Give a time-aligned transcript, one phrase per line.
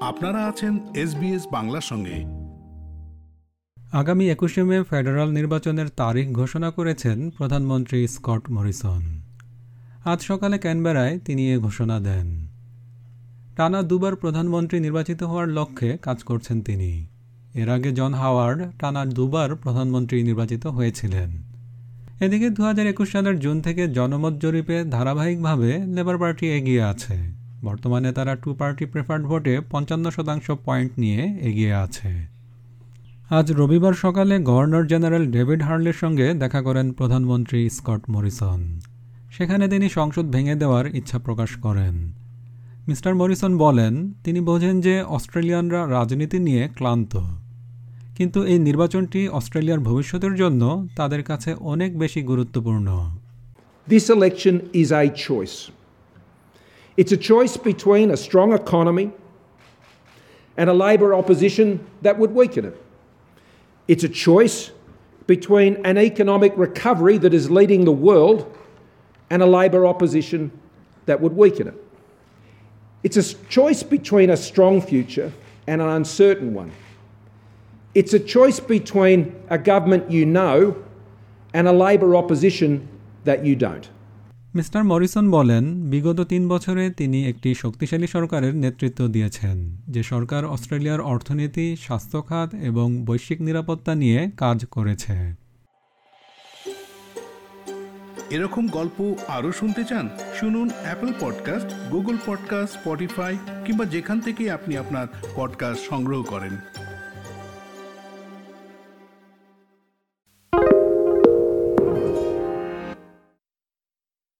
[0.00, 2.24] আপনারা আছেন এসবিএস বাংলার সঙ্গে।
[3.92, 9.22] আগামী একুশে মে ফেডারাল নির্বাচনের তারিখ ঘোষণা করেছেন প্রধানমন্ত্রী স্কট মরিসন।
[10.04, 12.46] আজ সকালে ক্যানবেরায় তিনি এ ঘোষণা দেন।
[13.56, 17.06] টানা দুবার প্রধানমন্ত্রী নির্বাচিত হওয়ার লক্ষ্যে কাজ করছেন তিনি।
[17.54, 21.30] এর আগে জন হাওয়ার্ড টানা দুবার প্রধানমন্ত্রী নির্বাচিত হয়েছিলেন।
[22.20, 28.12] এদিকে দু হাজার একুশ সালের জুন থেকে জনমত জরিপে ধারাবাহিকভাবে লেবার পার্টি এগিয়ে আছে। বর্তমানে
[28.12, 32.26] তারা টু পার্টি প্রেফার্ড ভোটে পঞ্চান্ন শতাংশ পয়েন্ট নিয়ে এগিয়ে আছে।
[33.30, 38.80] আজ রবিবার সকালে গভর্নর জেনারেল ডেভিড হার্লের সঙ্গে দেখা করেন প্রধানমন্ত্রী স্কট মরিসন।
[39.30, 42.12] সেখানে তিনি সংসদ ভেঙে দেওয়ার ইচ্ছা প্রকাশ করেন।
[42.88, 47.16] মিস্টার মরিসন বলেন, তিনি বোঝেন যে অস্ট্রেলিয়ানরা রাজনীতি নিয়ে ক্লান্ত।
[48.16, 53.16] কিন্তু এই নির্বাচনটি অস্ট্রেলিয়ার ভবিষ্যতের জন্য তাদের কাছে অনেক বেশি গুরুত্বপূর্ণ।
[53.90, 55.70] This election is a choice.
[56.96, 59.12] It's a choice between a strong economy
[60.56, 62.82] and a Labor opposition that would weaken it.
[63.88, 64.70] It's a choice
[65.26, 68.56] between an economic recovery that is leading the world
[69.30, 70.50] and a Labor opposition
[71.06, 71.74] that would weaken it.
[73.02, 75.32] It's a choice between a strong future
[75.66, 76.72] and an uncertain one.
[77.94, 80.76] It's a choice between a government you know
[81.54, 82.88] and a Labor opposition
[83.24, 83.88] that you don't.
[84.54, 91.00] Mister Morrison বলেন, বিগত তিন বছরে তিনি একটি শক্তিশালী সরকারের নেতৃত্ব দিয়েছেন, যে সরকার অস্ট্রেলিয়ার
[91.00, 95.34] অর্থনীতি স্বাস্থ্য খাত এবং বৈশ্বিক নিরাপত্তা নিয়ে কাজ করেছে।
[98.30, 100.08] এরকম গল্প আরও শুনতে চান,
[100.40, 105.06] শুনুন Apple podcast Google podcast Spotify কিংবা যেখান থেকে আপনি আপনার
[105.36, 106.56] পডকাস্ট সংগ্রহ করেন।